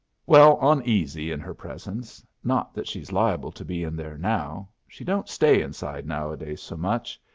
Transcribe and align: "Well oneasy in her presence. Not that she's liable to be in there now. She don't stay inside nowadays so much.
"Well 0.25 0.57
oneasy 0.59 1.29
in 1.31 1.39
her 1.41 1.53
presence. 1.53 2.25
Not 2.43 2.73
that 2.73 2.87
she's 2.87 3.11
liable 3.11 3.51
to 3.51 3.63
be 3.63 3.83
in 3.83 3.95
there 3.95 4.17
now. 4.17 4.69
She 4.87 5.03
don't 5.03 5.29
stay 5.29 5.61
inside 5.61 6.07
nowadays 6.07 6.59
so 6.59 6.75
much. 6.75 7.21